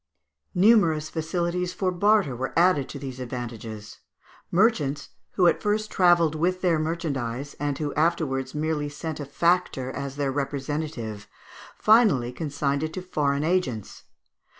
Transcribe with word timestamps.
Numerous 0.55 1.11
facilities 1.11 1.73
for 1.73 1.91
barter 1.91 2.35
were 2.35 2.57
added 2.57 2.89
to 2.89 2.97
these 2.97 3.19
advantages. 3.19 3.99
Merchants, 4.49 5.09
who 5.33 5.45
at 5.45 5.61
first 5.61 5.91
travelled 5.91 6.33
with 6.33 6.61
their 6.61 6.79
merchandise, 6.79 7.53
and 7.59 7.77
who 7.77 7.93
afterwards 7.93 8.55
merely 8.55 8.89
sent 8.89 9.19
a 9.19 9.25
factor 9.25 9.91
as 9.91 10.15
their 10.15 10.31
representative, 10.31 11.27
finally 11.77 12.31
consigned 12.31 12.81
it 12.81 12.93
to 12.93 13.01
foreign 13.03 13.43
agents. 13.43 14.05